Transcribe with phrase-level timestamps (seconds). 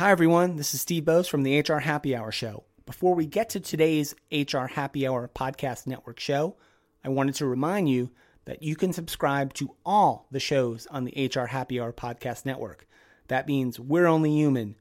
[0.00, 0.56] Hi, everyone.
[0.56, 2.64] This is Steve Boese from the HR Happy Hour Show.
[2.86, 6.56] Before we get to today's HR Happy Hour Podcast Network show,
[7.04, 8.08] I wanted to remind you
[8.46, 12.88] that you can subscribe to all the shows on the HR Happy Hour Podcast Network.
[13.28, 14.76] That means We're Only Human,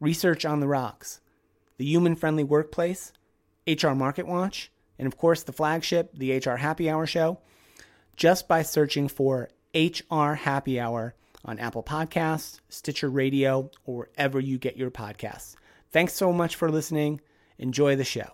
[0.00, 1.20] Research on the Rocks,
[1.76, 3.12] The Human Friendly Workplace,
[3.68, 7.38] HR Market Watch, and of course the flagship, the HR Happy Hour Show,
[8.16, 11.14] just by searching for HR Happy Hour
[11.46, 15.54] on Apple Podcasts, Stitcher Radio, or wherever you get your podcasts.
[15.92, 17.20] Thanks so much for listening.
[17.58, 18.28] Enjoy the show.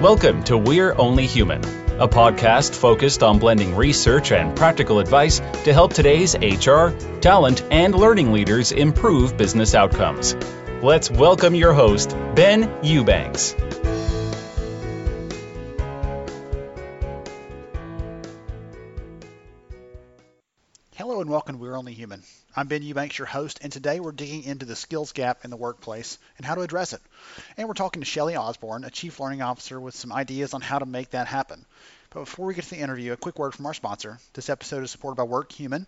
[0.00, 1.62] Welcome to We're Only Human,
[2.00, 6.88] a podcast focused on blending research and practical advice to help today's HR,
[7.20, 10.34] talent, and learning leaders improve business outcomes.
[10.82, 13.54] Let's welcome your host, Ben Eubanks.
[21.30, 22.24] And welcome to We're Only Human.
[22.56, 25.56] I'm Ben Eubanks, your host, and today we're digging into the skills gap in the
[25.56, 27.00] workplace and how to address it.
[27.56, 30.80] And we're talking to Shelly Osborne, a Chief Learning Officer, with some ideas on how
[30.80, 31.64] to make that happen.
[32.10, 34.18] But before we get to the interview, a quick word from our sponsor.
[34.32, 35.86] This episode is supported by WorkHuman.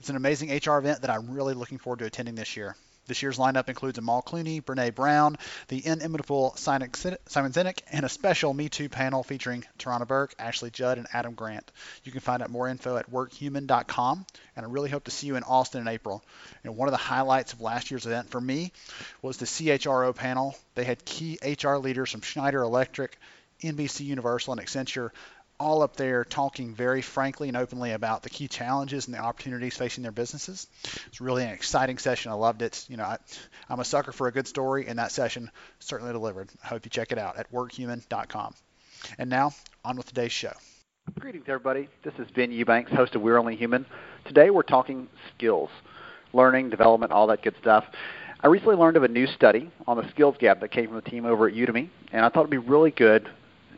[0.00, 2.74] It's an amazing HR event that I'm really looking forward to attending this year.
[3.10, 8.54] This year's lineup includes Amal Clooney, Brene Brown, the inimitable Simon Sinek, and a special
[8.54, 11.72] Me Too panel featuring Tarana Burke, Ashley Judd, and Adam Grant.
[12.04, 15.34] You can find out more info at workhuman.com, and I really hope to see you
[15.34, 16.22] in Austin in April.
[16.62, 18.70] And one of the highlights of last year's event for me
[19.22, 20.56] was the CHRO panel.
[20.76, 23.18] They had key HR leaders from Schneider Electric,
[23.60, 25.10] NBC Universal, and Accenture
[25.60, 29.76] all up there talking very frankly and openly about the key challenges and the opportunities
[29.76, 30.66] facing their businesses.
[31.06, 32.32] It's really an exciting session.
[32.32, 32.86] I loved it.
[32.88, 33.18] You know, I,
[33.68, 36.48] am a sucker for a good story, and that session certainly delivered.
[36.64, 38.54] I hope you check it out at workhuman.com.
[39.18, 39.52] And now,
[39.84, 40.52] on with today's show.
[41.18, 41.88] Greetings, everybody.
[42.04, 43.84] This is Ben Eubanks, host of We're Only Human.
[44.24, 45.68] Today, we're talking skills,
[46.32, 47.84] learning, development, all that good stuff.
[48.42, 51.02] I recently learned of a new study on the skills gap that came from the
[51.02, 53.28] team over at Udemy, and I thought it'd be really good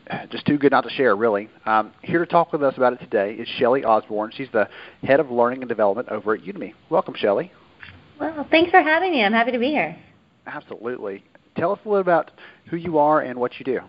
[0.31, 1.49] just too good not to share, really.
[1.65, 4.31] Um, here to talk with us about it today is Shelly Osborne.
[4.35, 4.67] She's the
[5.03, 6.73] head of learning and development over at Udemy.
[6.89, 7.51] Welcome, Shelly.
[8.19, 9.23] Well, thanks for having me.
[9.23, 9.95] I'm happy to be here.
[10.45, 11.23] Absolutely.
[11.57, 12.31] Tell us a little about
[12.69, 13.79] who you are and what you do.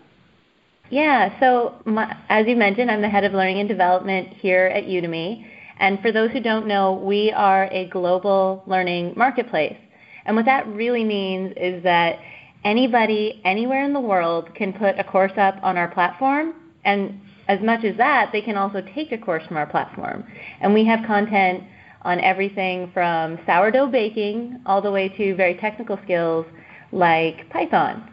[0.89, 4.83] Yeah, so my, as you mentioned, I'm the head of learning and development here at
[4.83, 5.45] Udemy.
[5.79, 9.77] And for those who don't know, we are a global learning marketplace.
[10.25, 12.19] And what that really means is that
[12.65, 17.61] anybody anywhere in the world can put a course up on our platform and as
[17.61, 20.23] much as that, they can also take a course from our platform.
[20.61, 21.63] And we have content
[22.01, 26.45] on everything from sourdough baking all the way to very technical skills
[26.91, 28.09] like Python.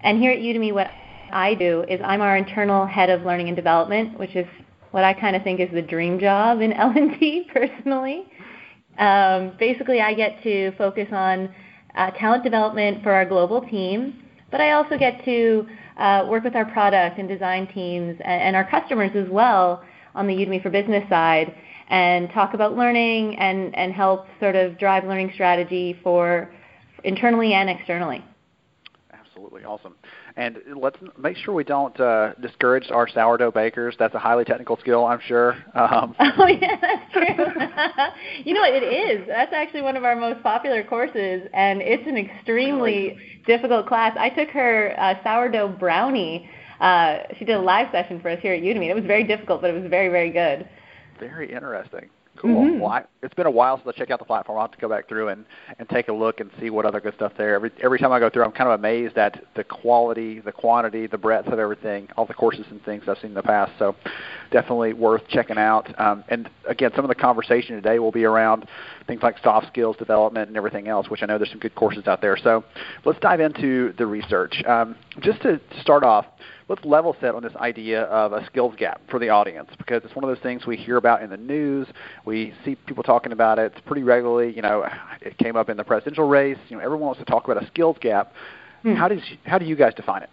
[0.00, 0.88] And here at Udemy, what
[1.32, 4.46] I do is I'm our internal head of learning and development, which is
[4.92, 8.24] what I kind of think is the dream job in L&D personally.
[8.98, 11.54] Um, basically, I get to focus on
[11.94, 16.56] uh, talent development for our global team, but I also get to uh, work with
[16.56, 19.84] our product and design teams and, and, our customers as well
[20.14, 21.54] on the Udemy for Business side
[21.88, 26.50] and talk about learning and, and help sort of drive learning strategy for
[27.04, 28.24] internally and externally.
[29.12, 29.94] Absolutely awesome.
[30.36, 33.96] And let's make sure we don't uh, discourage our sourdough bakers.
[33.98, 35.56] That's a highly technical skill, I'm sure.
[35.74, 37.24] Um, oh yeah, that's true.
[38.44, 38.72] you know what?
[38.72, 39.26] It is.
[39.26, 44.16] That's actually one of our most popular courses, and it's an extremely difficult class.
[44.18, 46.48] I took her uh, sourdough brownie.
[46.80, 48.88] Uh, she did a live session for us here at Udemy.
[48.88, 50.68] It was very difficult, but it was very, very good.
[51.18, 52.08] Very interesting.
[52.40, 52.64] Cool.
[52.64, 52.80] Mm-hmm.
[52.80, 54.56] Well, I, it's been a while since I checked out the platform.
[54.56, 55.44] I'll have to go back through and,
[55.78, 57.54] and take a look and see what other good stuff there.
[57.54, 61.06] Every every time I go through, I'm kind of amazed at the quality, the quantity,
[61.06, 63.72] the breadth of everything, all the courses and things I've seen in the past.
[63.78, 63.94] So,
[64.50, 65.92] definitely worth checking out.
[66.00, 68.66] Um, and again, some of the conversation today will be around
[69.06, 72.06] things like soft skills development and everything else, which I know there's some good courses
[72.06, 72.38] out there.
[72.38, 72.64] So,
[73.04, 74.64] let's dive into the research.
[74.66, 76.24] Um, just to start off
[76.70, 80.14] let's level set on this idea of a skills gap for the audience because it's
[80.14, 81.88] one of those things we hear about in the news.
[82.24, 84.54] We see people talking about it pretty regularly.
[84.54, 84.88] You know,
[85.20, 86.58] it came up in the presidential race.
[86.68, 88.32] You know, everyone wants to talk about a skills gap.
[88.82, 88.94] Hmm.
[88.94, 90.30] How does how do you guys define it?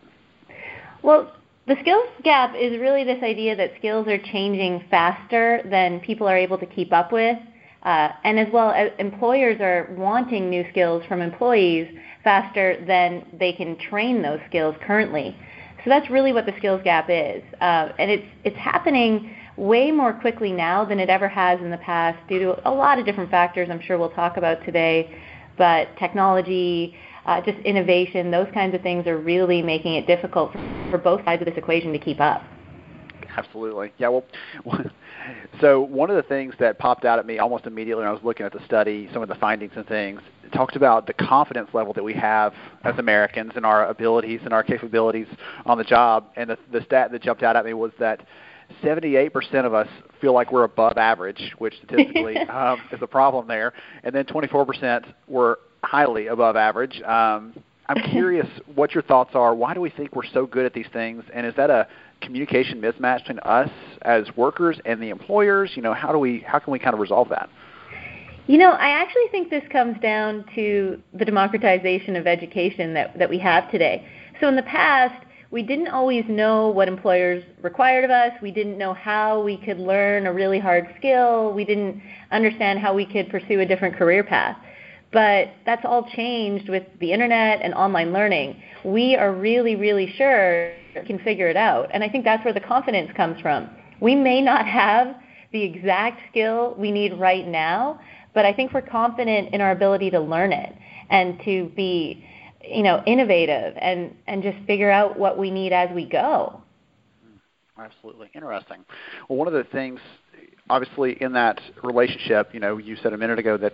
[1.01, 1.33] Well,
[1.65, 6.38] the skills gap is really this idea that skills are changing faster than people are
[6.38, 7.38] able to keep up with.
[7.81, 11.88] Uh, and as well as employers are wanting new skills from employees
[12.23, 15.35] faster than they can train those skills currently.
[15.83, 20.13] So that's really what the skills gap is, uh, and it's it's happening way more
[20.13, 23.31] quickly now than it ever has in the past due to a lot of different
[23.31, 23.69] factors.
[23.71, 25.15] I'm sure we'll talk about today,
[25.57, 26.95] but technology,
[27.25, 31.24] uh, just innovation, those kinds of things are really making it difficult for, for both
[31.25, 32.44] sides of this equation to keep up.
[33.37, 33.93] Absolutely.
[33.97, 34.09] Yeah.
[34.09, 34.25] Well,
[35.61, 38.23] So one of the things that popped out at me almost immediately when I was
[38.23, 41.69] looking at the study, some of the findings and things, it talked about the confidence
[41.73, 42.53] level that we have
[42.83, 45.27] as Americans and our abilities and our capabilities
[45.65, 46.27] on the job.
[46.35, 48.25] And the, the stat that jumped out at me was that
[48.83, 49.87] 78% of us
[50.21, 53.73] feel like we're above average, which statistically um, is a problem there.
[54.03, 57.01] And then 24% were highly above average.
[57.01, 57.53] Um,
[57.87, 59.55] I'm curious what your thoughts are.
[59.55, 61.23] Why do we think we're so good at these things?
[61.33, 61.87] And is that a
[62.21, 63.69] communication mismatch between us
[64.03, 65.71] as workers and the employers?
[65.75, 67.49] You know, how do we how can we kind of resolve that?
[68.47, 73.29] You know, I actually think this comes down to the democratization of education that that
[73.29, 74.07] we have today.
[74.39, 78.31] So in the past, we didn't always know what employers required of us.
[78.41, 81.53] We didn't know how we could learn a really hard skill.
[81.53, 84.57] We didn't understand how we could pursue a different career path.
[85.17, 88.61] But that's all changed with the internet and online learning.
[88.85, 91.89] We are really, really sure we can figure it out.
[91.91, 93.67] And I think that's where the confidence comes from.
[93.99, 95.15] We may not have
[95.51, 97.99] the exact skill we need right now,
[98.35, 100.75] but I think we're confident in our ability to learn it
[101.09, 102.23] and to be,
[102.63, 106.61] you know, innovative and, and just figure out what we need as we go.
[107.75, 108.29] Absolutely.
[108.35, 108.85] Interesting.
[109.29, 109.99] Well, one of the things
[110.69, 113.73] obviously in that relationship, you know, you said a minute ago that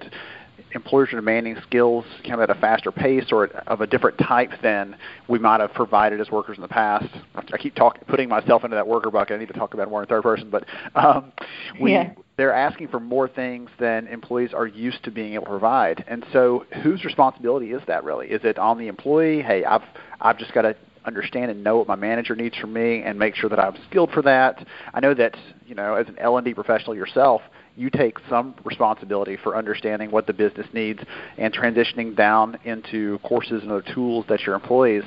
[0.76, 4.52] employers are demanding skills kind of at a faster pace or of a different type
[4.62, 4.96] than
[5.28, 7.06] we might have provided as workers in the past.
[7.36, 9.36] I keep talking, putting myself into that worker bucket.
[9.36, 10.66] I need to talk about it more in third person, but
[10.96, 11.32] um,
[11.80, 12.14] we, yeah.
[12.38, 16.04] they're asking for more things than employees are used to being able to provide.
[16.08, 18.28] And so, whose responsibility is that really?
[18.28, 19.42] Is it on the employee?
[19.42, 19.84] Hey, I've
[20.22, 23.36] I've just got to understand and know what my manager needs from me and make
[23.36, 24.66] sure that I'm skilled for that.
[24.94, 25.36] I know that,
[25.66, 27.42] you know, as an L&D professional yourself,
[27.76, 31.00] you take some responsibility for understanding what the business needs
[31.38, 35.04] and transitioning down into courses and other tools that your employees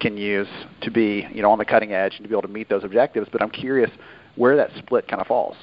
[0.00, 0.48] can use
[0.80, 2.84] to be, you know, on the cutting edge and to be able to meet those
[2.84, 3.28] objectives.
[3.30, 3.90] But I'm curious
[4.36, 5.56] where that split kind of falls.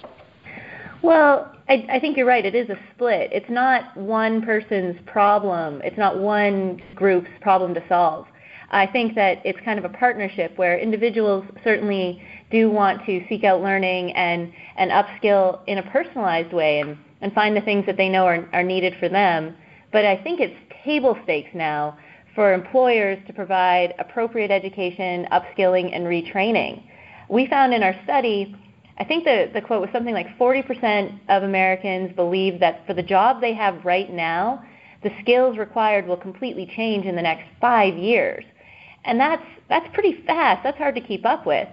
[1.02, 2.46] Well, I, I think you're right.
[2.46, 3.30] It is a split.
[3.32, 5.82] It's not one person's problem.
[5.84, 8.28] It's not one group's problem to solve.
[8.72, 12.22] I think that it's kind of a partnership where individuals certainly
[12.52, 17.34] do want to seek out learning and, and upskill in a personalized way and, and
[17.34, 19.56] find the things that they know are, are needed for them.
[19.92, 21.98] But I think it's table stakes now
[22.36, 26.84] for employers to provide appropriate education, upskilling, and retraining.
[27.30, 28.56] We found in our study,
[28.98, 33.04] I think the, the quote was something like 40% of Americans believe that for the
[33.04, 34.64] job they have right now,
[35.02, 38.44] the skills required will completely change in the next five years.
[39.06, 40.64] And that's, that's pretty fast.
[40.64, 41.68] That's hard to keep up with.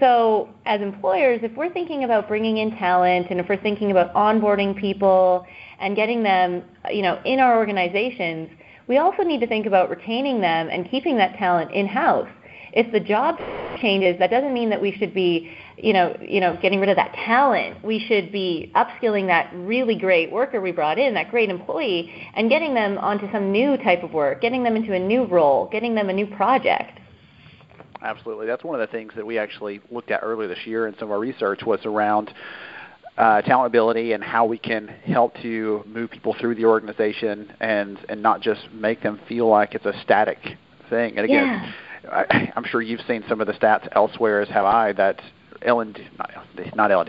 [0.00, 4.12] So as employers, if we're thinking about bringing in talent and if we're thinking about
[4.14, 5.46] onboarding people
[5.78, 8.48] and getting them, you know, in our organizations,
[8.88, 12.28] we also need to think about retaining them and keeping that talent in-house.
[12.72, 13.38] If the job
[13.80, 16.96] changes, that doesn't mean that we should be, you know, you know, getting rid of
[16.96, 17.84] that talent.
[17.84, 22.48] We should be upskilling that really great worker we brought in, that great employee, and
[22.48, 25.94] getting them onto some new type of work, getting them into a new role, getting
[25.94, 27.00] them a new project.
[28.02, 28.46] Absolutely.
[28.46, 31.08] That's one of the things that we actually looked at earlier this year in some
[31.08, 32.32] of our research was around
[33.18, 37.98] uh, talent ability and how we can help to move people through the organization and
[38.08, 40.38] and not just make them feel like it's a static
[40.88, 41.18] thing.
[41.18, 41.72] And again, yeah.
[42.10, 45.20] I, I'm sure you've seen some of the stats elsewhere, as have I, that
[45.62, 46.30] L and not,
[46.74, 47.08] not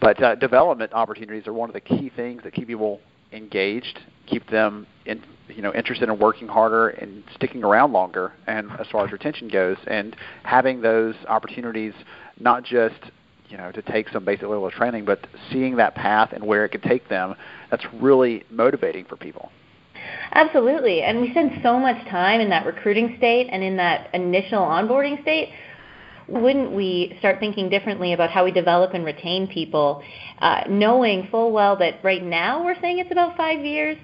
[0.00, 3.00] but uh, development opportunities are one of the key things that keep people
[3.32, 8.32] engaged, keep them in, you know interested in working harder and sticking around longer.
[8.46, 11.94] And as far as retention goes, and having those opportunities,
[12.38, 13.00] not just
[13.48, 16.64] you know to take some basic level of training, but seeing that path and where
[16.64, 17.34] it could take them,
[17.70, 19.50] that's really motivating for people.
[20.32, 21.02] Absolutely.
[21.02, 25.20] And we spend so much time in that recruiting state and in that initial onboarding
[25.22, 25.50] state
[26.28, 30.02] wouldn't we start thinking differently about how we develop and retain people,
[30.40, 33.96] uh, knowing full well that right now we're saying it's about five years?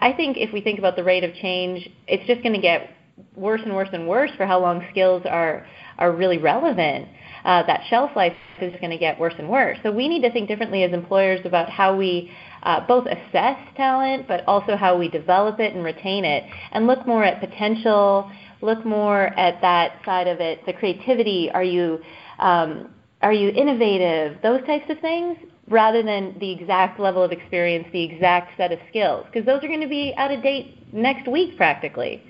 [0.00, 2.90] I think if we think about the rate of change, it's just going to get
[3.36, 5.66] worse and worse and worse for how long skills are
[5.98, 7.08] are really relevant.
[7.44, 9.76] Uh, that shelf life is going to get worse and worse.
[9.82, 12.30] So we need to think differently as employers about how we
[12.62, 17.06] uh, both assess talent, but also how we develop it and retain it, and look
[17.06, 18.30] more at potential
[18.62, 21.50] look more at that side of it, the creativity.
[21.50, 22.00] Are you
[22.38, 22.90] um,
[23.20, 24.40] are you innovative?
[24.42, 25.36] Those types of things,
[25.68, 29.68] rather than the exact level of experience, the exact set of skills, because those are
[29.68, 32.22] going to be out of date next week practically.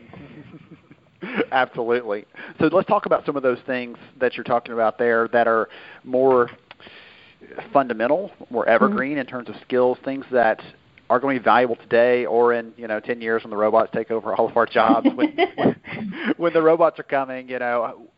[1.52, 2.26] Absolutely.
[2.58, 5.68] So let's talk about some of those things that you're talking about there that are
[6.04, 6.50] more
[7.72, 9.20] fundamental, more evergreen mm-hmm.
[9.20, 10.61] in terms of skills, things that
[11.11, 13.90] are going to be valuable today or in you know 10 years when the robots
[13.92, 15.76] take over all of our jobs when, when,
[16.38, 18.08] when the robots are coming you know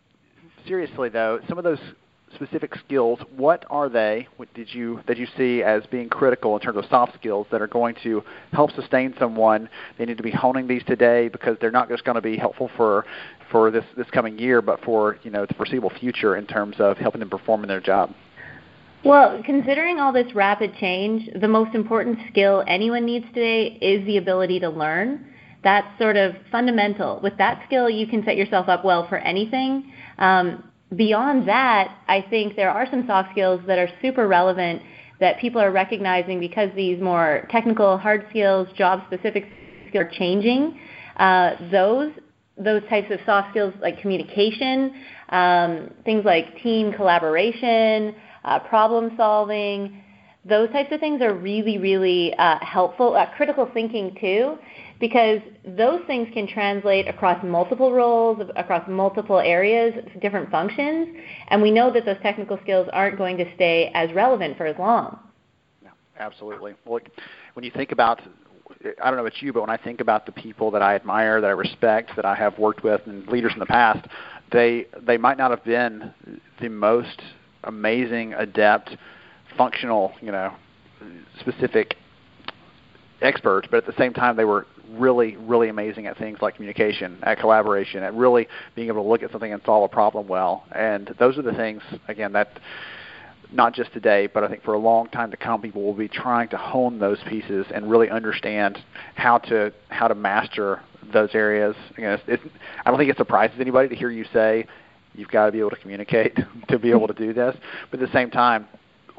[0.64, 1.80] seriously though some of those
[2.34, 3.18] specific skills.
[3.36, 4.28] What are they?
[4.36, 7.62] What did you that you see as being critical in terms of soft skills that
[7.62, 9.68] are going to help sustain someone?
[9.98, 12.70] They need to be honing these today because they're not just going to be helpful
[12.76, 13.04] for
[13.50, 16.98] for this this coming year, but for you know the foreseeable future in terms of
[16.98, 18.12] helping them perform in their job.
[19.04, 24.16] Well, considering all this rapid change, the most important skill anyone needs today is the
[24.16, 25.26] ability to learn.
[25.62, 27.20] That's sort of fundamental.
[27.22, 29.92] With that skill, you can set yourself up well for anything.
[30.18, 34.80] Um, beyond that, I think there are some soft skills that are super relevant
[35.20, 39.46] that people are recognizing because these more technical, hard skills, job-specific
[39.88, 40.80] skills are changing.
[41.18, 42.10] Uh, those
[42.56, 44.94] those types of soft skills like communication,
[45.30, 48.14] um, things like team collaboration,
[48.44, 50.02] uh, problem solving,
[50.44, 53.14] those types of things are really, really uh, helpful.
[53.14, 54.58] Uh, critical thinking too,
[55.00, 61.08] because those things can translate across multiple roles, across multiple areas, different functions,
[61.48, 64.78] and we know that those technical skills aren't going to stay as relevant for as
[64.78, 65.18] long.
[65.82, 66.74] Yeah, absolutely.
[66.84, 67.00] Well,
[67.54, 68.20] when you think about
[69.02, 71.40] I don't know about you, but when I think about the people that I admire,
[71.40, 74.06] that I respect, that I have worked with, and leaders in the past,
[74.52, 76.12] they they might not have been
[76.60, 77.22] the most
[77.64, 78.96] amazing, adept,
[79.56, 80.54] functional, you know,
[81.40, 81.96] specific
[83.20, 87.18] experts, but at the same time they were really, really amazing at things like communication,
[87.22, 90.64] at collaboration, at really being able to look at something and solve a problem well.
[90.74, 92.58] And those are the things, again, that
[93.52, 96.08] not just today, but I think for a long time to come, people will be
[96.08, 98.78] trying to hone those pieces and really understand
[99.14, 100.80] how to how to master
[101.12, 101.76] those areas.
[101.96, 102.42] It's, it's,
[102.84, 104.66] I don't think it surprises anybody to hear you say
[105.14, 106.36] you've got to be able to communicate
[106.68, 107.56] to be able to do this.
[107.90, 108.66] But at the same time,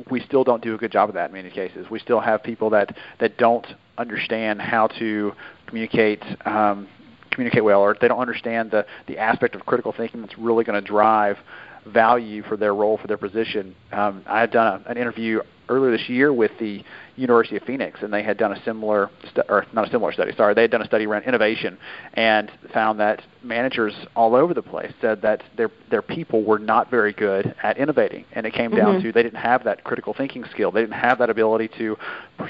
[0.10, 1.88] we still don't do a good job of that in many cases.
[1.90, 3.66] We still have people that that don't
[3.98, 5.32] understand how to
[5.68, 6.88] communicate um,
[7.32, 10.82] communicate well, or they don't understand the the aspect of critical thinking that's really going
[10.82, 11.38] to drive
[11.86, 13.76] value for their role for their position.
[13.92, 16.84] Um, I had done a, an interview earlier this year with the
[17.16, 20.32] University of Phoenix, and they had done a similar, stu- or not a similar study.
[20.36, 21.78] Sorry, they had done a study around innovation,
[22.14, 26.90] and found that managers all over the place said that their their people were not
[26.90, 28.80] very good at innovating, and it came mm-hmm.
[28.80, 30.72] down to they didn't have that critical thinking skill.
[30.72, 31.98] They didn't have that ability to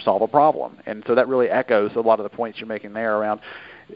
[0.03, 2.93] solve a problem, and so that really echoes a lot of the points you're making
[2.93, 3.41] there around.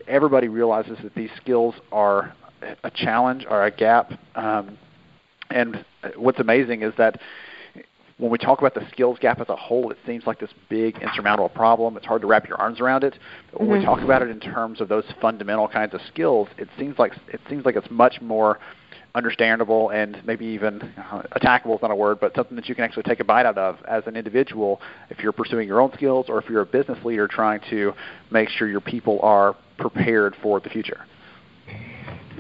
[0.07, 2.33] Everybody realizes that these skills are
[2.83, 4.11] a challenge or a gap.
[4.35, 4.77] Um,
[5.49, 5.83] and
[6.15, 7.19] what's amazing is that
[8.19, 10.97] when we talk about the skills gap as a whole, it seems like this big
[11.01, 11.95] insurmountable problem.
[11.95, 13.17] It's hard to wrap your arms around it.
[13.51, 13.79] But when mm-hmm.
[13.79, 17.13] we talk about it in terms of those fundamental kinds of skills, it seems like
[17.29, 18.59] it seems like it's much more
[19.15, 22.83] understandable and maybe even uh, attackable is not a word, but something that you can
[22.83, 26.25] actually take a bite out of as an individual if you're pursuing your own skills
[26.29, 27.93] or if you're a business leader trying to
[28.31, 31.05] make sure your people are prepared for the future.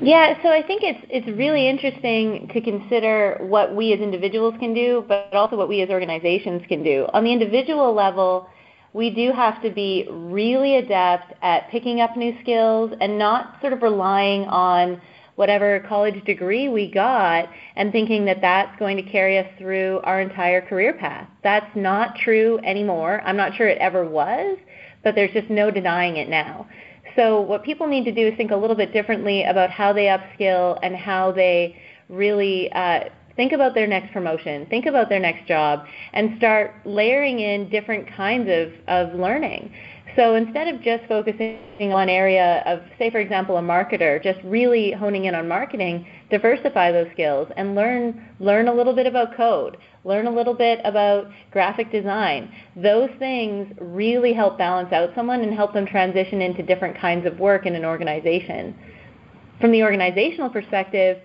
[0.01, 4.73] Yeah, so I think it's it's really interesting to consider what we as individuals can
[4.73, 7.05] do, but also what we as organizations can do.
[7.11, 8.47] On the individual level,
[8.93, 13.73] we do have to be really adept at picking up new skills and not sort
[13.73, 15.01] of relying on
[15.35, 20.21] whatever college degree we got and thinking that that's going to carry us through our
[20.21, 21.27] entire career path.
[21.43, 23.21] That's not true anymore.
[23.25, 24.57] I'm not sure it ever was,
[25.03, 26.67] but there's just no denying it now.
[27.15, 30.05] So what people need to do is think a little bit differently about how they
[30.05, 35.47] upskill and how they really uh, think about their next promotion, think about their next
[35.47, 39.71] job, and start layering in different kinds of, of learning.
[40.15, 41.57] So instead of just focusing
[41.93, 46.91] on area of, say for example, a marketer, just really honing in on marketing, diversify
[46.91, 51.27] those skills and learn learn a little bit about code, learn a little bit about
[51.51, 52.51] graphic design.
[52.75, 57.39] Those things really help balance out someone and help them transition into different kinds of
[57.39, 58.75] work in an organization.
[59.61, 61.19] From the organizational perspective,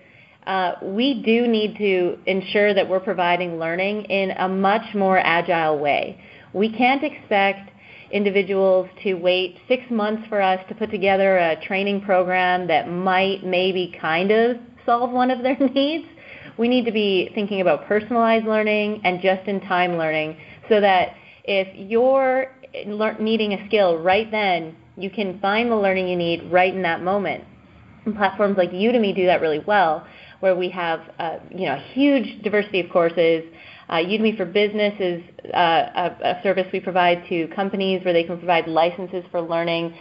[0.45, 5.79] uh, we do need to ensure that we're providing learning in a much more agile
[5.79, 6.21] way.
[6.53, 7.71] We can't expect
[8.15, 13.43] individuals to wait six months for us to put together a training program that might
[13.43, 14.55] maybe kind of
[14.85, 16.07] solve one of their needs.
[16.57, 20.37] We need to be thinking about personalized learning and just-in-time learning
[20.69, 22.55] so that if you're
[23.19, 27.03] needing a skill right then, you can find the learning you need right in that
[27.03, 27.43] moment.
[28.05, 30.07] And platforms like Udemy do that really well,
[30.39, 33.43] where we have uh, you know a huge diversity of courses.
[33.89, 35.23] Uh, Udemy for Business is
[35.53, 39.93] uh, a, a service we provide to companies where they can provide licenses for learning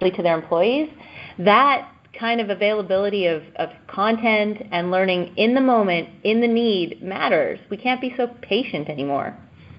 [0.00, 0.90] to their employees.
[1.38, 1.88] That
[2.18, 7.58] kind of availability of, of content and learning in the moment, in the need, matters.
[7.70, 9.36] We can't be so patient anymore.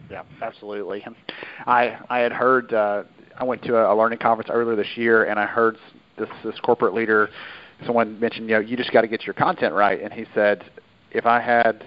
[0.10, 1.06] Yeah, absolutely.
[1.66, 3.04] I I had heard uh,
[3.38, 5.78] I went to a, a learning conference earlier this year, and I heard
[6.18, 7.30] this this corporate leader.
[7.86, 10.64] Someone mentioned, you know, you just got to get your content right, and he said,
[11.12, 11.84] if I had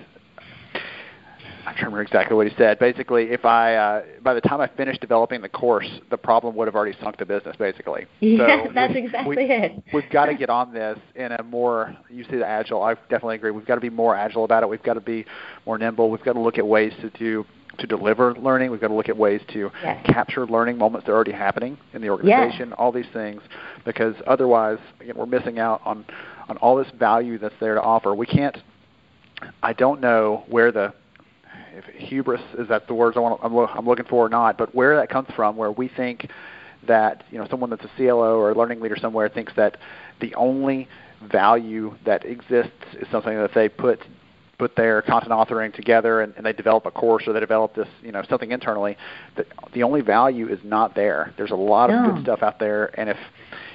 [1.67, 2.79] I can't remember exactly what he said.
[2.79, 6.69] Basically, if I uh, by the time I finished developing the course, the problem would
[6.69, 7.57] have already sunk the business.
[7.57, 9.83] Basically, yeah, so that's we, exactly we, it.
[9.93, 12.83] We've got to get on this in a more you see the agile.
[12.83, 13.51] I definitely agree.
[13.51, 14.69] We've got to be more agile about it.
[14.69, 15.27] We've got to be
[15.67, 16.09] more nimble.
[16.09, 17.45] We've got to look at ways to do
[17.79, 18.71] to deliver learning.
[18.71, 20.07] We've got to look at ways to yes.
[20.07, 22.69] capture learning moments that are already happening in the organization.
[22.69, 22.77] Yes.
[22.79, 23.43] All these things,
[23.85, 26.05] because otherwise, again, we're missing out on
[26.49, 28.15] on all this value that's there to offer.
[28.15, 28.57] We can't.
[29.65, 30.95] I don't know where the
[31.77, 34.75] if hubris is that the words I want, I'm, I'm looking for or not, but
[34.75, 36.29] where that comes from, where we think
[36.87, 39.77] that you know someone that's a CLO or a learning leader somewhere thinks that
[40.21, 40.89] the only
[41.31, 44.01] value that exists is something that they put
[44.59, 47.89] put their content authoring together and, and they develop a course or they develop this
[48.03, 48.97] you know something internally
[49.37, 52.09] that the only value is not there there's a lot no.
[52.09, 53.19] of good stuff out there and if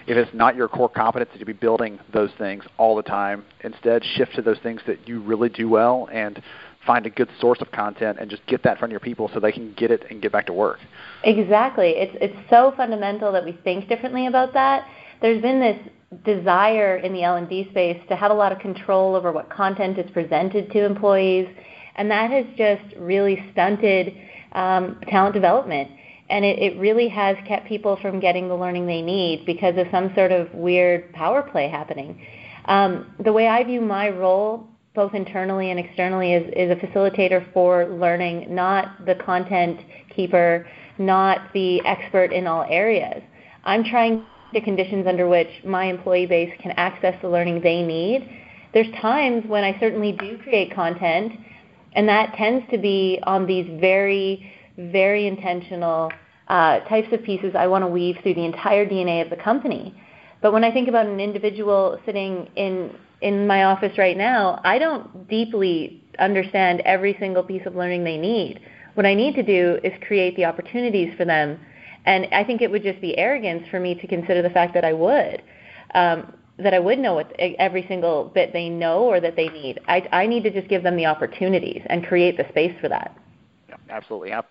[0.08, 4.03] if it's not your core competency to be building those things all the time instead
[4.03, 6.41] shift to those things that you really do well and
[6.85, 9.51] find a good source of content and just get that from your people so they
[9.51, 10.79] can get it and get back to work.
[11.23, 11.89] Exactly.
[11.91, 14.88] It's it's so fundamental that we think differently about that.
[15.21, 15.77] There's been this
[16.25, 20.09] desire in the L&D space to have a lot of control over what content is
[20.11, 21.47] presented to employees,
[21.95, 24.13] and that has just really stunted
[24.53, 25.89] um, talent development.
[26.29, 29.88] And it, it really has kept people from getting the learning they need because of
[29.91, 32.25] some sort of weird power play happening.
[32.65, 37.51] Um, the way I view my role both internally and externally is, is a facilitator
[37.53, 39.79] for learning, not the content
[40.13, 40.67] keeper,
[40.98, 43.24] not the expert in all areas.
[43.63, 47.81] I'm trying to the conditions under which my employee base can access the learning they
[47.81, 48.29] need.
[48.74, 51.33] There's times when I certainly do create content,
[51.93, 56.12] and that tends to be on these very, very intentional
[56.48, 59.95] uh, types of pieces I want to weave through the entire DNA of the company.
[60.41, 64.79] But when I think about an individual sitting in in my office right now, I
[64.79, 68.59] don't deeply understand every single piece of learning they need.
[68.95, 71.59] What I need to do is create the opportunities for them.
[72.05, 74.83] And I think it would just be arrogance for me to consider the fact that
[74.83, 75.41] I would.
[75.93, 79.79] Um, that I would know what every single bit they know or that they need.
[79.88, 83.15] I, I need to just give them the opportunities and create the space for that.
[83.69, 84.34] Yeah, absolutely.
[84.34, 84.41] I,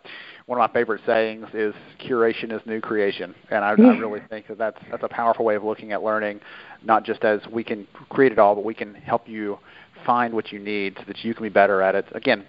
[0.46, 4.48] one of my favorite sayings is "Curation is new creation," and I, I really think
[4.48, 6.40] that that's that's a powerful way of looking at learning,
[6.84, 9.58] not just as we can create it all, but we can help you
[10.04, 12.06] find what you need so that you can be better at it.
[12.12, 12.44] Again,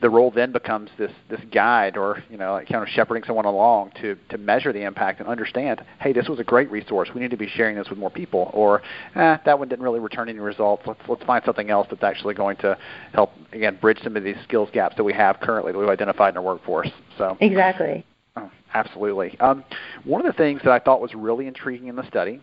[0.00, 3.92] the role then becomes this this guide or you know kind of shepherding someone along
[4.02, 7.10] to to measure the impact and understand, hey, this was a great resource.
[7.14, 8.50] We need to be sharing this with more people.
[8.52, 8.82] Or
[9.14, 10.82] eh, that one didn't really return any results.
[10.86, 12.76] Let's let's find something else that's actually going to
[13.12, 16.34] help again bridge some of these skills gaps that we have currently that we've identified
[16.34, 16.90] in our workforce.
[17.18, 18.04] So exactly.
[18.36, 19.38] Oh, absolutely.
[19.40, 19.64] Um,
[20.04, 22.40] one of the things that I thought was really intriguing in the study,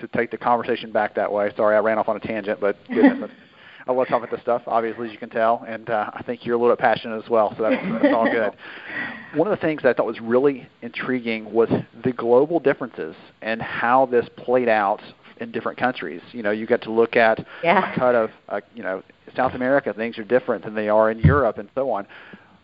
[0.00, 1.52] to take the conversation back that way.
[1.56, 3.30] Sorry, I ran off on a tangent, but goodness,
[3.86, 6.44] I love talking about this stuff, obviously, as you can tell, and uh, I think
[6.44, 8.52] you're a little bit passionate as well, so that's, that's all good.
[9.34, 11.68] One of the things that I thought was really intriguing was
[12.04, 15.00] the global differences and how this played out
[15.38, 16.20] in different countries.
[16.32, 17.92] You know, you get to look at yeah.
[17.92, 19.02] a cut of, uh, you know,
[19.34, 22.06] South America, things are different than they are in Europe and so on.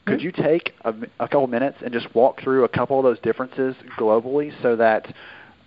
[0.07, 3.19] Could you take a, a couple minutes and just walk through a couple of those
[3.21, 5.13] differences globally so that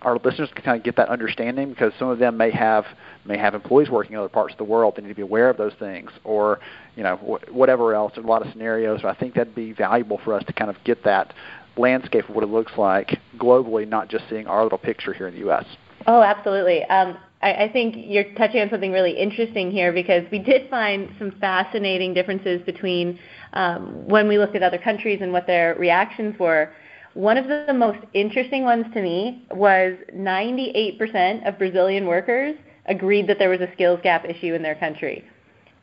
[0.02, 2.84] our listeners can kind of get that understanding because some of them may have
[3.24, 4.94] may have employees working in other parts of the world.
[4.96, 6.60] They need to be aware of those things, or
[6.96, 8.12] you know wh- whatever else.
[8.14, 9.04] There's a lot of scenarios.
[9.04, 11.34] I think that'd be valuable for us to kind of get that
[11.76, 15.34] landscape of what it looks like globally, not just seeing our little picture here in
[15.34, 15.64] the U.S.
[16.06, 16.84] Oh, absolutely.
[16.84, 21.14] Um, I, I think you're touching on something really interesting here because we did find
[21.18, 23.18] some fascinating differences between
[23.52, 26.72] um, when we looked at other countries and what their reactions were.
[27.14, 32.54] One of the most interesting ones to me was 98% of Brazilian workers
[32.86, 35.24] agreed that there was a skills gap issue in their country.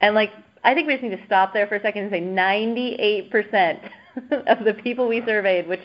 [0.02, 0.32] And like
[0.64, 3.90] I think we just need to stop there for a second and say 98%
[4.48, 5.82] of the people we surveyed, which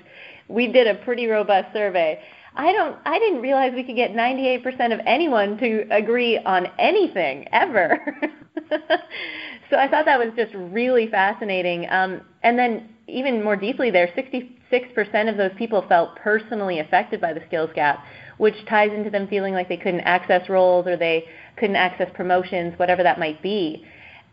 [0.48, 2.20] we did a pretty robust survey.
[2.54, 7.48] I don't I didn't realize we could get 98% of anyone to agree on anything
[7.52, 7.98] ever.
[9.70, 11.86] so I thought that was just really fascinating.
[11.90, 14.10] Um, and then even more deeply there,
[14.72, 18.04] 66% of those people felt personally affected by the skills gap,
[18.38, 22.78] which ties into them feeling like they couldn't access roles or they couldn't access promotions,
[22.78, 23.84] whatever that might be.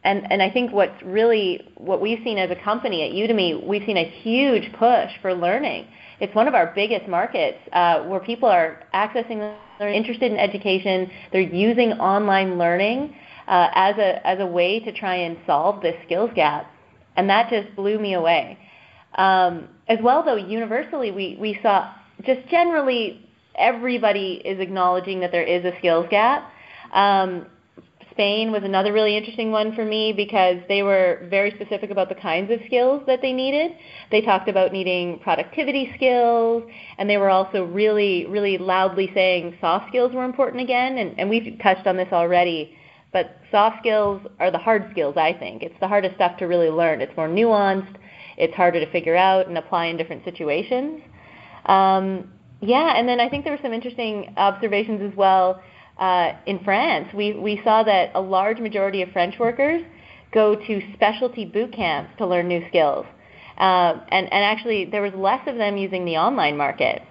[0.04, 3.84] And, and I think what's really what we've seen as a company at Udemy, we've
[3.86, 5.88] seen a huge push for learning.
[6.22, 11.12] It's one of our biggest markets uh, where people are accessing, they're interested in education,
[11.32, 13.14] they're using online learning
[13.48, 16.72] uh, as a as a way to try and solve this skills gap,
[17.18, 18.58] and that just blew me away.
[19.16, 21.92] Um, as well, though, universally, we, we saw
[22.24, 26.52] just generally everybody is acknowledging that there is a skills gap.
[26.94, 27.48] Um,
[28.12, 32.16] Spain was another really interesting one for me because they were very specific about the
[32.16, 33.72] kinds of skills that they needed.
[34.12, 36.64] They talked about needing productivity skills,
[36.98, 40.98] and they were also really, really loudly saying soft skills were important again.
[40.98, 42.76] And, and we've touched on this already,
[43.14, 45.64] but soft skills are the hard skills, I think.
[45.64, 47.00] It's the hardest stuff to really learn.
[47.00, 47.96] It's more nuanced,
[48.40, 51.02] it's harder to figure out and apply in different situations.
[51.66, 55.62] Um, yeah, and then I think there were some interesting observations as well
[55.98, 57.10] uh, in France.
[57.14, 59.82] We, we saw that a large majority of French workers
[60.34, 63.06] go to specialty boot camps to learn new skills.
[63.58, 67.02] Uh, and, and actually, there was less of them using the online market.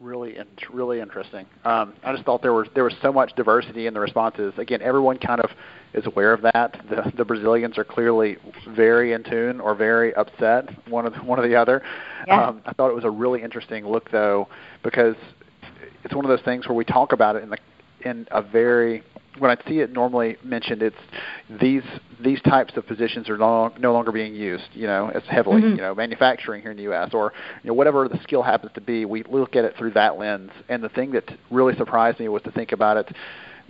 [0.00, 0.36] Really,
[0.72, 1.44] really interesting.
[1.64, 4.54] Um, I just thought there was there was so much diversity in the responses.
[4.56, 5.50] Again, everyone kind of
[5.92, 6.80] is aware of that.
[6.88, 8.36] The, the Brazilians are clearly
[8.68, 11.82] very in tune or very upset, one of the, one or the other.
[12.28, 12.46] Yeah.
[12.46, 14.46] Um, I thought it was a really interesting look though,
[14.84, 15.16] because
[16.04, 17.58] it's one of those things where we talk about it in the
[18.02, 19.02] in a very
[19.38, 20.96] when I see it normally mentioned, it's
[21.60, 21.82] these
[22.22, 25.76] these types of positions are no, no longer being used, you know, as heavily, mm-hmm.
[25.76, 27.10] you know, manufacturing here in the U.S.
[27.12, 29.04] or you know whatever the skill happens to be.
[29.04, 30.50] We look at it through that lens.
[30.68, 33.14] And the thing that really surprised me was to think about it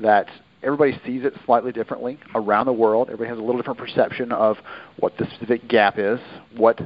[0.01, 0.29] that
[0.63, 3.09] everybody sees it slightly differently around the world.
[3.09, 4.57] Everybody has a little different perception of
[4.99, 6.19] what the specific gap is,
[6.57, 6.81] what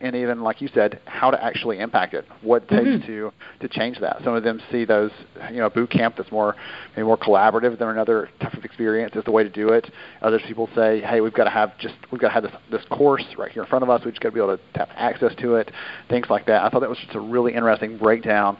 [0.00, 2.24] and even like you said, how to actually impact it.
[2.42, 3.06] What takes mm-hmm.
[3.06, 4.22] to to change that.
[4.24, 5.10] Some of them see those,
[5.50, 6.56] you know, boot camp that's more
[6.94, 9.90] maybe more collaborative than another type of experience is the way to do it.
[10.22, 12.84] Other people say, hey, we've got to have just we've got to have this this
[12.90, 14.02] course right here in front of us.
[14.04, 15.70] We've just got to be able to have access to it.
[16.08, 16.64] Things like that.
[16.64, 18.56] I thought that was just a really interesting breakdown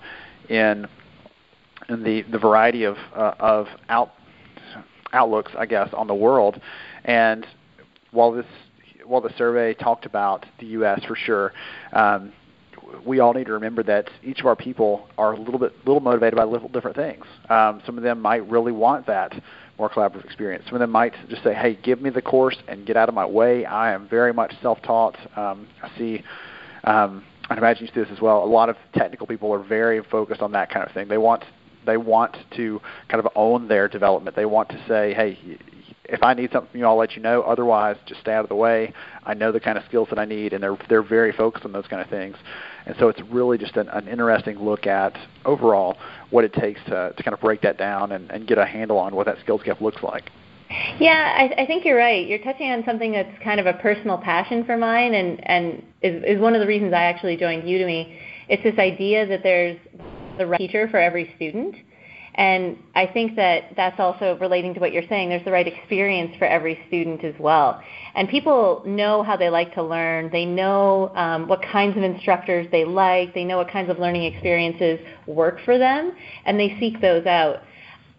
[0.49, 0.87] in
[1.89, 4.13] in the the variety of uh, of out
[5.13, 6.61] outlooks, I guess, on the world.
[7.05, 7.47] And
[8.11, 8.47] while this
[9.07, 11.03] while the survey talked about the U.S.
[11.05, 11.53] for sure,
[11.93, 12.33] um,
[13.05, 16.01] we all need to remember that each of our people are a little bit little
[16.01, 17.25] motivated by little different things.
[17.49, 19.35] Um, some of them might really want that
[19.79, 20.65] more collaborative experience.
[20.67, 23.15] Some of them might just say, "Hey, give me the course and get out of
[23.15, 23.65] my way.
[23.65, 26.23] I am very much self-taught." Um, I see.
[26.85, 28.43] Um, I imagine you see this as well.
[28.43, 31.09] A lot of technical people are very focused on that kind of thing.
[31.09, 31.45] They want
[31.85, 34.35] they want to kind of own their development.
[34.35, 35.59] They want to say, "Hey,
[36.09, 37.43] if I need something from you, I'll let you know.
[37.43, 38.93] Otherwise, just stay out of the way.
[39.25, 41.73] I know the kind of skills that I need, and they're they're very focused on
[41.73, 42.37] those kind of things.
[42.87, 45.97] And so it's really just an, an interesting look at overall
[46.31, 48.99] what it takes to, to kind of break that down and, and get a handle
[48.99, 50.31] on what that skills gap looks like.
[50.99, 52.27] Yeah, I, I think you're right.
[52.27, 56.23] You're touching on something that's kind of a personal passion for mine, and and is,
[56.25, 58.19] is one of the reasons I actually joined Udemy.
[58.49, 59.79] It's this idea that there's
[60.39, 61.77] the right teacher for every student
[62.37, 65.31] and I think that that's also relating to what you're saying.
[65.31, 67.81] There's the right experience for every student as well.
[68.15, 70.31] And people know how they like to learn.
[70.31, 73.33] They know um, what kinds of instructors they like.
[73.33, 76.13] They know what kinds of learning experiences work for them,
[76.45, 77.63] and they seek those out.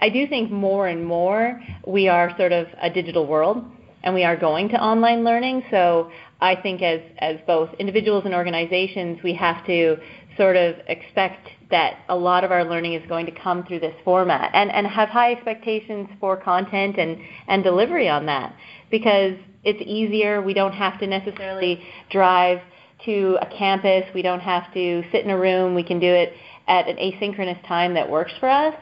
[0.01, 3.63] I do think more and more we are sort of a digital world,
[4.03, 5.63] and we are going to online learning.
[5.69, 9.97] So I think as, as both individuals and organizations, we have to
[10.38, 13.95] sort of expect that a lot of our learning is going to come through this
[14.06, 18.56] format and, and have high expectations for content and, and delivery on that
[18.89, 20.41] because it's easier.
[20.41, 22.60] We don't have to necessarily drive
[23.06, 24.06] to a campus.
[24.15, 25.76] We don't have to sit in a room.
[25.76, 26.34] We can do it
[26.67, 28.76] at an asynchronous time that works for us.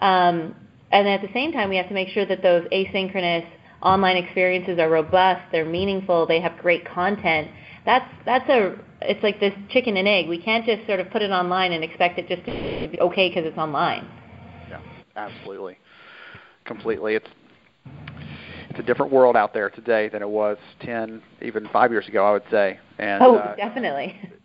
[0.00, 0.54] Um,
[0.90, 3.46] and at the same time, we have to make sure that those asynchronous
[3.84, 7.48] online experiences are robust, they're meaningful, they have great content.
[7.84, 10.28] That's that's a it's like this chicken and egg.
[10.28, 13.28] We can't just sort of put it online and expect it just to be okay
[13.28, 14.08] because it's online.
[14.70, 14.80] Yeah,
[15.16, 15.78] absolutely,
[16.64, 17.14] completely.
[17.14, 17.28] It's
[18.70, 22.24] it's a different world out there today than it was ten, even five years ago.
[22.26, 22.78] I would say.
[22.98, 24.18] And, oh, uh, definitely.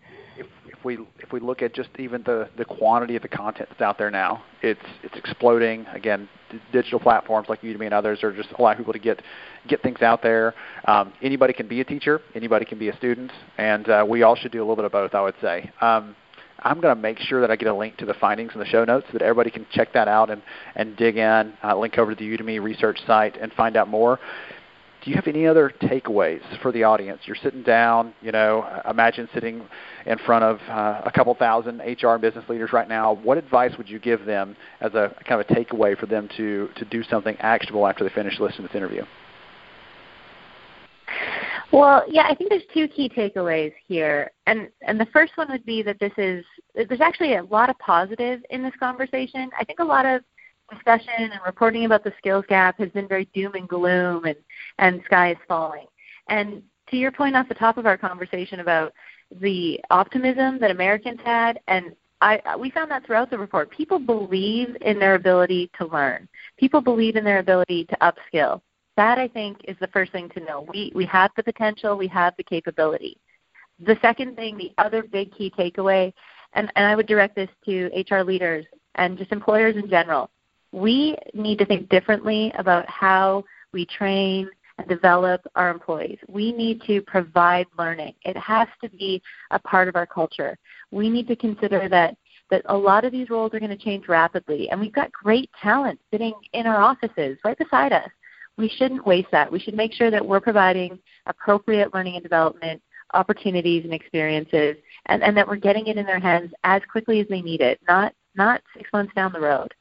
[0.83, 3.97] We if we look at just even the the quantity of the content that's out
[3.97, 5.85] there now, it's it's exploding.
[5.87, 6.29] Again,
[6.71, 9.21] digital platforms like Udemy and others are just allowing people to get
[9.67, 10.53] get things out there.
[10.85, 14.35] Um, anybody can be a teacher, anybody can be a student, and uh, we all
[14.35, 15.13] should do a little bit of both.
[15.13, 15.71] I would say.
[15.81, 16.15] Um,
[16.61, 18.65] I'm going to make sure that I get a link to the findings in the
[18.65, 20.41] show notes so that everybody can check that out and,
[20.75, 24.19] and dig in, uh, link over to the Udemy research site and find out more
[25.03, 27.21] do you have any other takeaways for the audience?
[27.25, 29.63] You're sitting down, you know, imagine sitting
[30.05, 33.13] in front of uh, a couple thousand HR and business leaders right now.
[33.13, 36.69] What advice would you give them as a kind of a takeaway for them to,
[36.75, 39.03] to do something actionable after they finish listening to this interview?
[41.71, 44.31] Well, yeah, I think there's two key takeaways here.
[44.47, 47.77] And and the first one would be that this is there's actually a lot of
[47.77, 49.49] positive in this conversation.
[49.57, 50.23] I think a lot of
[50.69, 54.37] discussion and reporting about the skills gap has been very doom and gloom and,
[54.77, 55.87] and sky is falling.
[56.27, 58.93] And to your point off the top of our conversation about
[59.41, 63.71] the optimism that Americans had and I, we found that throughout the report.
[63.71, 66.27] People believe in their ability to learn.
[66.57, 68.61] People believe in their ability to upskill.
[68.97, 70.65] That I think is the first thing to know.
[70.67, 73.17] We we have the potential, we have the capability.
[73.79, 76.11] The second thing, the other big key takeaway,
[76.53, 80.29] and, and I would direct this to HR leaders and just employers in general.
[80.71, 86.17] We need to think differently about how we train and develop our employees.
[86.27, 88.13] We need to provide learning.
[88.23, 90.57] It has to be a part of our culture.
[90.91, 92.15] We need to consider that
[92.49, 95.51] that a lot of these roles are going to change rapidly and we've got great
[95.61, 98.09] talent sitting in our offices right beside us.
[98.57, 99.51] We shouldn't waste that.
[99.51, 102.81] We should make sure that we're providing appropriate learning and development
[103.13, 107.27] opportunities and experiences and, and that we're getting it in their hands as quickly as
[107.27, 109.73] they need it, not not six months down the road.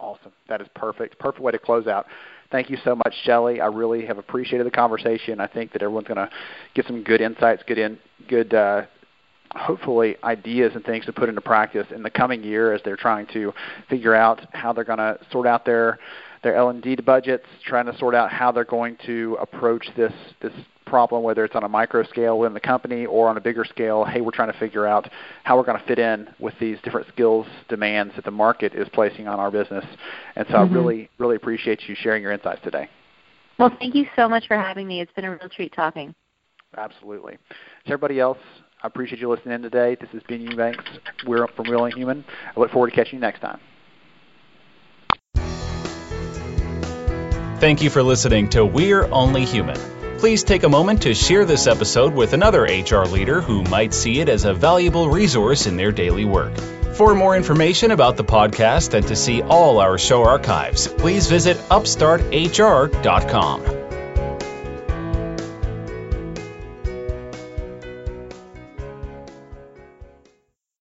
[0.00, 0.32] Awesome.
[0.48, 1.18] That is perfect.
[1.18, 2.06] Perfect way to close out.
[2.50, 3.60] Thank you so much, Shelley.
[3.60, 5.40] I really have appreciated the conversation.
[5.40, 6.30] I think that everyone's going to
[6.74, 8.86] get some good insights, good in, good, uh,
[9.52, 13.26] hopefully ideas and things to put into practice in the coming year as they're trying
[13.32, 13.52] to
[13.88, 15.98] figure out how they're going to sort out their
[16.42, 20.52] their L&D budgets, trying to sort out how they're going to approach this this
[20.90, 24.04] problem, whether it's on a micro scale within the company or on a bigger scale.
[24.04, 25.08] Hey, we're trying to figure out
[25.44, 28.88] how we're going to fit in with these different skills demands that the market is
[28.92, 29.84] placing on our business.
[30.36, 30.74] And so mm-hmm.
[30.74, 32.90] I really, really appreciate you sharing your insights today.
[33.58, 35.00] Well, thank you so much for having me.
[35.00, 36.14] It's been a real treat talking.
[36.76, 37.38] Absolutely.
[37.86, 38.38] To everybody else,
[38.82, 39.96] I appreciate you listening in today.
[40.00, 40.84] This has been Eubanks.
[41.26, 42.24] We're from Real Only Human.
[42.56, 43.60] I look forward to catching you next time.
[47.60, 49.99] Thank you for listening to We're Only Human.
[50.20, 54.20] Please take a moment to share this episode with another HR leader who might see
[54.20, 56.54] it as a valuable resource in their daily work.
[56.94, 61.56] For more information about the podcast and to see all our show archives, please visit
[61.70, 63.79] upstarthr.com.